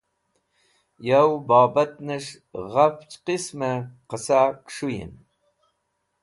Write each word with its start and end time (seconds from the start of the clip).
Yo 1.07 1.21
bobatnes̃h 1.47 2.35
gafch 2.71 3.15
qismẽ 3.25 3.85
qẽsa 4.09 4.39
kẽs̃hũyẽn. 4.65 5.13